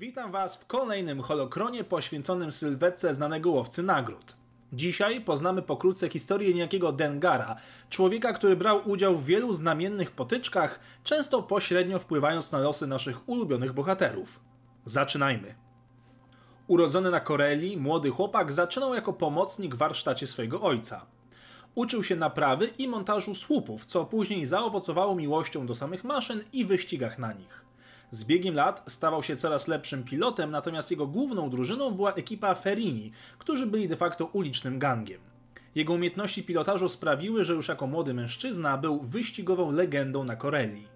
[0.00, 4.36] Witam Was w kolejnym holokronie poświęconym sylwetce znanego łowcy nagród.
[4.72, 7.56] Dzisiaj poznamy pokrótce historię niejakiego Dengara,
[7.90, 13.72] człowieka, który brał udział w wielu znamiennych potyczkach, często pośrednio wpływając na losy naszych ulubionych
[13.72, 14.40] bohaterów.
[14.84, 15.54] Zaczynajmy.
[16.66, 21.06] Urodzony na Koreli, młody chłopak zaczynał jako pomocnik w warsztacie swojego ojca.
[21.74, 27.18] Uczył się naprawy i montażu słupów, co później zaowocowało miłością do samych maszyn i wyścigach
[27.18, 27.67] na nich.
[28.10, 33.12] Z biegiem lat stawał się coraz lepszym pilotem, natomiast jego główną drużyną była ekipa Ferini,
[33.38, 35.20] którzy byli de facto ulicznym gangiem.
[35.74, 40.88] Jego umiejętności pilotażu sprawiły, że już jako młody mężczyzna był wyścigową legendą na Koreli.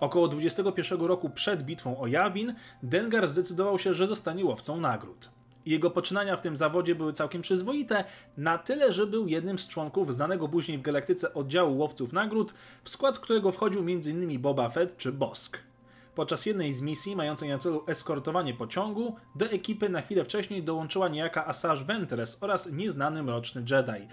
[0.00, 5.30] Około 21 roku przed bitwą o Jawin, Dengar zdecydował się, że zostanie łowcą nagród.
[5.66, 8.04] Jego poczynania w tym zawodzie były całkiem przyzwoite,
[8.36, 12.90] na tyle, że był jednym z członków znanego później w galaktyce oddziału łowców nagród, w
[12.90, 14.40] skład którego wchodził m.in.
[14.40, 15.67] Boba Fett czy Bosk.
[16.18, 21.08] Podczas jednej z misji, mającej na celu eskortowanie pociągu, do ekipy na chwilę wcześniej dołączyła
[21.08, 24.08] niejaka Asajj Ventress oraz nieznany mroczny Jedi.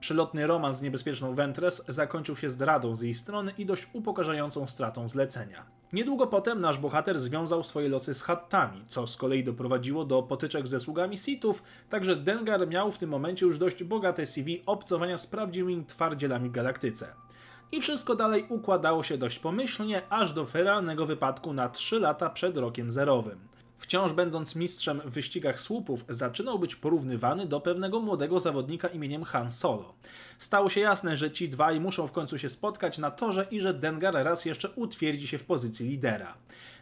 [0.00, 5.08] Przelotny romans z niebezpieczną Ventress zakończył się zdradą z jej strony i dość upokarzającą stratą
[5.08, 5.66] zlecenia.
[5.92, 10.68] Niedługo potem nasz bohater związał swoje losy z Hattami, co z kolei doprowadziło do potyczek
[10.68, 15.26] ze sługami Sithów, także Dengar miał w tym momencie już dość bogate CV obcowania z
[15.26, 17.25] prawdziwymi twardzielami galaktyce.
[17.72, 22.56] I wszystko dalej układało się dość pomyślnie, aż do feralnego wypadku na 3 lata przed
[22.56, 23.38] rokiem zerowym.
[23.78, 29.50] Wciąż będąc mistrzem w wyścigach słupów, zaczynał być porównywany do pewnego młodego zawodnika imieniem Han
[29.50, 29.94] Solo.
[30.38, 33.74] Stało się jasne, że ci dwaj muszą w końcu się spotkać na torze i że
[33.74, 36.34] Dengar raz jeszcze utwierdzi się w pozycji lidera.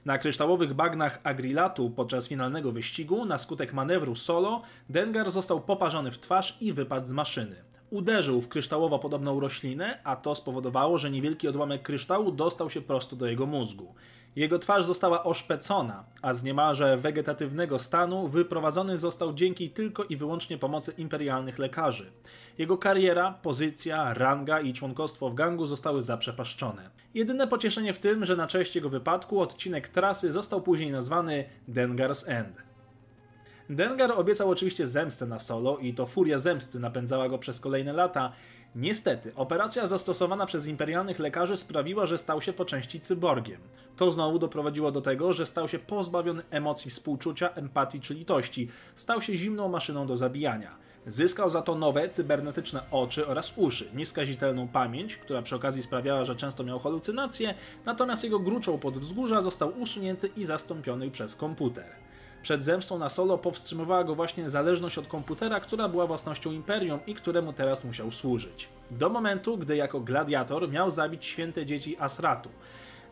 [0.04, 6.18] Na kryształowych bagnach Agrilatu podczas finalnego wyścigu, na skutek manewru Solo, Dengar został poparzony w
[6.18, 11.48] twarz i wypadł z maszyny uderzył w kryształowo podobną roślinę, a to spowodowało, że niewielki
[11.48, 13.94] odłamek kryształu dostał się prosto do jego mózgu.
[14.36, 20.58] Jego twarz została oszpecona, a z niemalże wegetatywnego stanu wyprowadzony został dzięki tylko i wyłącznie
[20.58, 22.12] pomocy imperialnych lekarzy.
[22.58, 26.90] Jego kariera, pozycja, ranga i członkostwo w gangu zostały zaprzepaszczone.
[27.14, 32.28] Jedyne pocieszenie w tym, że na cześć jego wypadku odcinek trasy został później nazwany Dengar's
[32.28, 32.73] End.
[33.70, 38.32] Dengar obiecał oczywiście zemstę na Solo i to furia zemsty napędzała go przez kolejne lata.
[38.74, 43.60] Niestety, operacja zastosowana przez imperialnych lekarzy sprawiła, że stał się po części cyborgiem.
[43.96, 48.68] To znowu doprowadziło do tego, że stał się pozbawiony emocji współczucia, empatii czy litości.
[48.94, 50.76] Stał się zimną maszyną do zabijania.
[51.06, 56.36] Zyskał za to nowe, cybernetyczne oczy oraz uszy, nieskazitelną pamięć, która przy okazji sprawiała, że
[56.36, 57.54] często miał halucynacje,
[57.84, 61.86] natomiast jego gruczoł pod wzgórza został usunięty i zastąpiony przez komputer.
[62.44, 67.14] Przed zemstą na Solo powstrzymywała go właśnie zależność od komputera, która była własnością Imperium i
[67.14, 68.68] któremu teraz musiał służyć.
[68.90, 72.48] Do momentu, gdy jako gladiator miał zabić święte dzieci Asratu.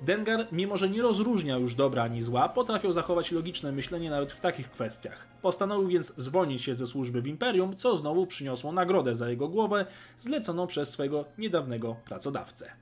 [0.03, 4.41] Dengar, mimo że nie rozróżniał już dobra ani zła, potrafił zachować logiczne myślenie nawet w
[4.41, 5.29] takich kwestiach.
[5.43, 9.87] Postanowił więc zwolnić się ze służby w Imperium, co znowu przyniosło nagrodę za jego głowę,
[10.21, 12.82] zleconą przez swojego niedawnego pracodawcę.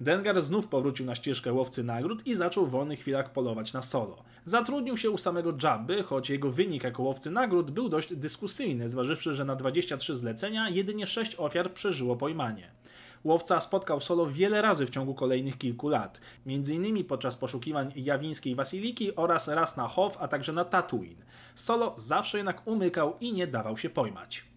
[0.00, 4.24] Dengar znów powrócił na ścieżkę łowcy nagród i zaczął w wolnych chwilach polować na solo.
[4.44, 9.34] Zatrudnił się u samego Jabby, choć jego wynik jako łowcy nagród był dość dyskusyjny, zważywszy,
[9.34, 12.70] że na 23 zlecenia jedynie 6 ofiar przeżyło pojmanie.
[13.24, 17.04] Łowca spotkał Solo wiele razy w ciągu kolejnych kilku lat, m.in.
[17.04, 21.22] podczas poszukiwań jawińskiej Wasiliki oraz raz na Hof, a także na Tatooine.
[21.54, 24.49] Solo zawsze jednak umykał i nie dawał się pojmać.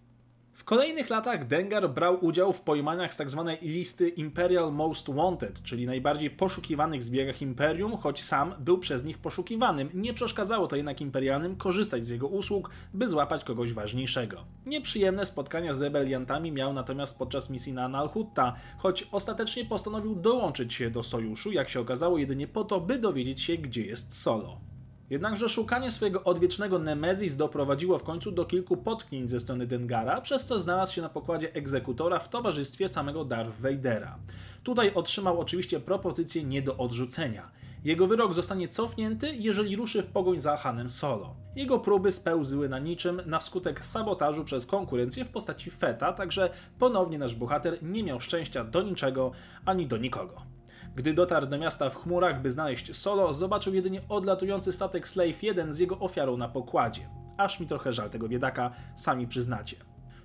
[0.56, 3.44] W kolejnych latach Dengar brał udział w pojmaniach z tzw.
[3.48, 9.18] Tak listy Imperial Most Wanted, czyli najbardziej poszukiwanych zbiegach Imperium, choć sam był przez nich
[9.18, 9.90] poszukiwanym.
[9.94, 14.38] Nie przeszkadzało to jednak Imperialnym korzystać z jego usług, by złapać kogoś ważniejszego.
[14.66, 20.90] Nieprzyjemne spotkania z rebeliantami miał natomiast podczas misji na Nalhutta, choć ostatecznie postanowił dołączyć się
[20.90, 24.73] do sojuszu, jak się okazało jedynie po to, by dowiedzieć się, gdzie jest Solo.
[25.14, 30.46] Jednakże szukanie swojego odwiecznego Nemezis doprowadziło w końcu do kilku potknięć ze strony Dengara, przez
[30.46, 34.20] co znalazł się na pokładzie egzekutora w towarzystwie samego Darth Vadera.
[34.64, 37.52] Tutaj otrzymał oczywiście propozycję nie do odrzucenia.
[37.84, 41.36] Jego wyrok zostanie cofnięty, jeżeli ruszy w pogoń za Hanem Solo.
[41.56, 46.50] Jego próby spełzły na niczym na skutek sabotażu przez konkurencję w postaci Feta, także
[46.80, 49.32] ponownie nasz bohater nie miał szczęścia do niczego
[49.66, 50.53] ani do nikogo.
[50.96, 55.74] Gdy dotarł do miasta w chmurach, by znaleźć Solo, zobaczył jedynie odlatujący statek Slave 1
[55.74, 57.10] z jego ofiarą na pokładzie.
[57.38, 59.78] Aż mi trochę żal tego biedaka, sami przyznacie.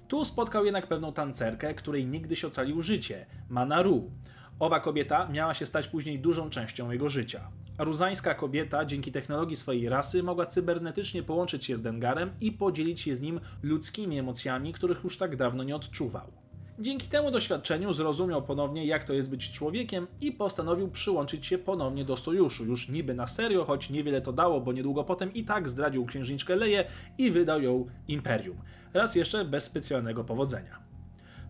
[0.08, 4.10] Tu spotkał jednak pewną tancerkę, której niegdyś ocalił życie, Manaru.
[4.58, 7.50] Owa kobieta miała się stać później dużą częścią jego życia.
[7.78, 13.16] Ruzańska kobieta dzięki technologii swojej rasy mogła cybernetycznie połączyć się z Dengarem i podzielić się
[13.16, 16.47] z nim ludzkimi emocjami, których już tak dawno nie odczuwał.
[16.80, 22.04] Dzięki temu doświadczeniu zrozumiał ponownie, jak to jest być człowiekiem i postanowił przyłączyć się ponownie
[22.04, 22.64] do sojuszu.
[22.64, 26.56] Już niby na serio, choć niewiele to dało, bo niedługo potem i tak zdradził księżniczkę
[26.56, 26.84] Leję
[27.18, 28.56] i wydał ją imperium.
[28.94, 30.87] Raz jeszcze bez specjalnego powodzenia.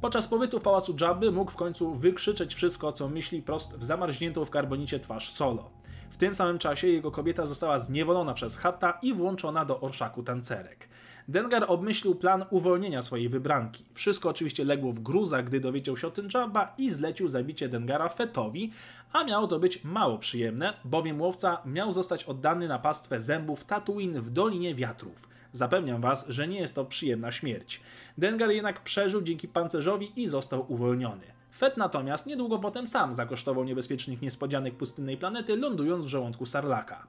[0.01, 4.45] Podczas pobytu w pałacu Jabby mógł w końcu wykrzyczeć wszystko, co myśli prost w zamarzniętą
[4.45, 5.71] w karbonicie twarz Solo.
[6.11, 10.89] W tym samym czasie jego kobieta została zniewolona przez Hatta i włączona do orszaku tancerek.
[11.29, 13.85] Dengar obmyślił plan uwolnienia swojej wybranki.
[13.95, 18.09] Wszystko oczywiście legło w gruzach, gdy dowiedział się o tym Jabba i zlecił zabicie Dengara
[18.09, 18.73] Fetowi,
[19.13, 24.21] a miało to być mało przyjemne, bowiem łowca miał zostać oddany na pastwę zębów Tatooine
[24.21, 25.38] w Dolinie Wiatrów.
[25.53, 27.81] Zapewniam was, że nie jest to przyjemna śmierć.
[28.19, 31.27] Dengar jednak przeżył dzięki pancerzowi i został uwolniony.
[31.59, 37.07] Fett natomiast niedługo potem sam zakosztował niebezpiecznych niespodzianek pustynnej planety, lądując w żołądku Sarlaka.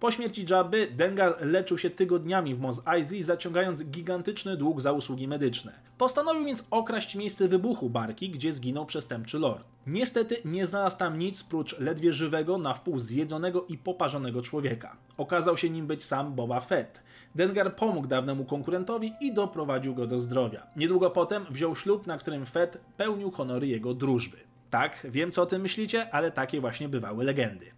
[0.00, 5.28] Po śmierci Jabby, Dengar leczył się tygodniami w Mos Eisley, zaciągając gigantyczny dług za usługi
[5.28, 5.72] medyczne.
[5.98, 9.64] Postanowił więc okraść miejsce wybuchu barki, gdzie zginął przestępczy lord.
[9.86, 14.96] Niestety nie znalazł tam nic prócz ledwie żywego, na wpół zjedzonego i poparzonego człowieka.
[15.16, 17.02] Okazał się nim być sam Boba Fett.
[17.34, 20.66] Dengar pomógł dawnemu konkurentowi i doprowadził go do zdrowia.
[20.76, 24.36] Niedługo potem wziął ślub, na którym Fett pełnił honory jego drużby.
[24.70, 27.72] Tak, wiem co o tym myślicie, ale takie właśnie bywały legendy.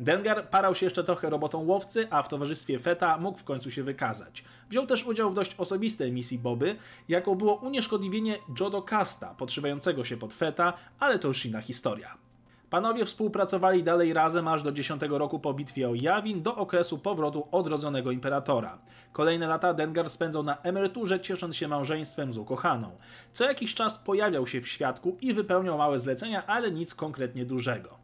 [0.00, 3.82] Dengar parał się jeszcze trochę robotą łowcy, a w towarzystwie Feta mógł w końcu się
[3.82, 4.44] wykazać.
[4.68, 6.76] Wziął też udział w dość osobistej misji Boby,
[7.08, 12.29] jaką było unieszkodliwienie Jodo Casta, podszywającego się pod Feta, ale to już inna historia.
[12.70, 17.48] Panowie współpracowali dalej razem aż do 10 roku po bitwie o Jawin do okresu powrotu
[17.50, 18.78] odrodzonego imperatora.
[19.12, 22.90] Kolejne lata Dengar spędzał na emeryturze, ciesząc się małżeństwem z ukochaną.
[23.32, 27.98] Co jakiś czas pojawiał się w świadku i wypełniał małe zlecenia, ale nic konkretnie dużego.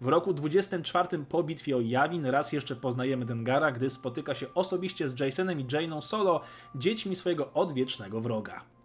[0.00, 5.08] W roku 24 po bitwie o Jawin raz jeszcze poznajemy Dengara, gdy spotyka się osobiście
[5.08, 6.40] z Jasonem i Jane'ą Solo,
[6.74, 8.77] dziećmi swojego odwiecznego wroga.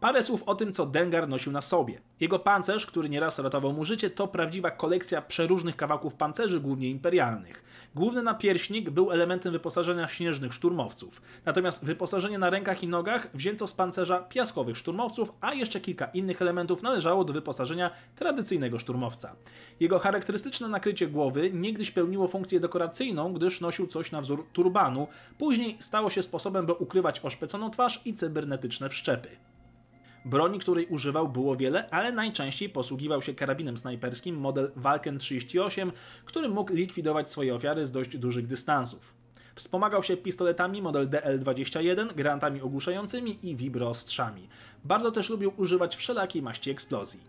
[0.00, 2.00] Parę słów o tym, co Dengar nosił na sobie.
[2.20, 7.64] Jego pancerz, który nieraz ratował mu życie, to prawdziwa kolekcja przeróżnych kawałków pancerzy, głównie imperialnych.
[7.94, 11.22] Główny napierśnik był elementem wyposażenia śnieżnych szturmowców.
[11.44, 16.42] Natomiast wyposażenie na rękach i nogach wzięto z pancerza piaskowych szturmowców, a jeszcze kilka innych
[16.42, 19.36] elementów należało do wyposażenia tradycyjnego szturmowca.
[19.80, 25.08] Jego charakterystyczne nakrycie głowy niegdyś pełniło funkcję dekoracyjną, gdyż nosił coś na wzór turbanu,
[25.38, 29.28] później stało się sposobem, by ukrywać oszpeconą twarz i cybernetyczne wszczepy.
[30.24, 35.92] Broni, której używał było wiele, ale najczęściej posługiwał się karabinem snajperskim model Valken 38,
[36.24, 39.14] który mógł likwidować swoje ofiary z dość dużych dystansów.
[39.54, 44.48] Wspomagał się pistoletami model DL-21, granatami ogłuszającymi i wibroostrzami.
[44.84, 47.20] Bardzo też lubił używać wszelakiej maści eksplozji.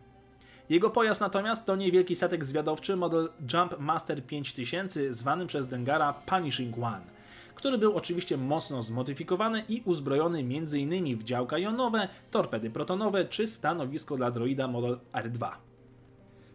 [0.69, 6.77] Jego pojazd natomiast to niewielki statek zwiadowczy model Jump Master 5000 zwany przez Dengara Punishing
[6.77, 7.20] One
[7.55, 11.17] który był oczywiście mocno zmodyfikowany i uzbrojony m.in.
[11.17, 15.51] w działka jonowe, torpedy protonowe czy stanowisko dla droida model R2.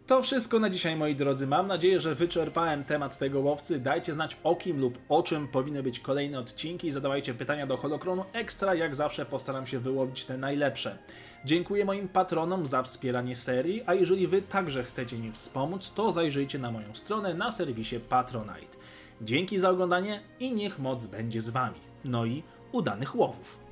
[0.07, 1.47] To wszystko na dzisiaj moi drodzy.
[1.47, 3.79] Mam nadzieję, że wyczerpałem temat tego łowcy.
[3.79, 6.91] Dajcie znać o kim lub o czym powinny być kolejne odcinki.
[6.91, 8.75] Zadawajcie pytania do Holokronu Extra.
[8.75, 10.97] Jak zawsze postaram się wyłowić te najlepsze.
[11.45, 16.59] Dziękuję moim patronom za wspieranie serii, a jeżeli wy także chcecie mi wspomóc, to zajrzyjcie
[16.59, 18.77] na moją stronę na serwisie Patronite.
[19.21, 21.79] Dzięki za oglądanie i niech moc będzie z Wami.
[22.03, 23.66] No i udanych łowów.